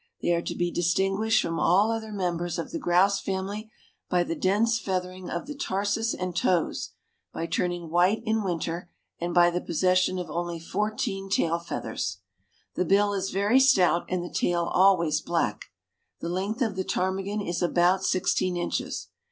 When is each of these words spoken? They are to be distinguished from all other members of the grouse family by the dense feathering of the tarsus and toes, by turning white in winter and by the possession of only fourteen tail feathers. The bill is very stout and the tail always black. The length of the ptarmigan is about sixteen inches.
They 0.19 0.33
are 0.33 0.41
to 0.41 0.55
be 0.55 0.71
distinguished 0.71 1.43
from 1.43 1.59
all 1.59 1.91
other 1.91 2.11
members 2.11 2.57
of 2.57 2.71
the 2.71 2.79
grouse 2.79 3.19
family 3.21 3.69
by 4.09 4.23
the 4.23 4.33
dense 4.35 4.79
feathering 4.79 5.29
of 5.29 5.45
the 5.45 5.53
tarsus 5.53 6.15
and 6.15 6.35
toes, 6.35 6.93
by 7.31 7.45
turning 7.45 7.91
white 7.91 8.23
in 8.25 8.41
winter 8.43 8.89
and 9.19 9.31
by 9.31 9.51
the 9.51 9.61
possession 9.61 10.17
of 10.17 10.27
only 10.27 10.59
fourteen 10.59 11.29
tail 11.29 11.59
feathers. 11.59 12.17
The 12.73 12.83
bill 12.83 13.13
is 13.13 13.29
very 13.29 13.59
stout 13.59 14.05
and 14.09 14.23
the 14.23 14.33
tail 14.33 14.63
always 14.73 15.21
black. 15.21 15.65
The 16.19 16.29
length 16.29 16.63
of 16.63 16.75
the 16.75 16.83
ptarmigan 16.83 17.39
is 17.39 17.61
about 17.61 18.03
sixteen 18.03 18.57
inches. 18.57 19.09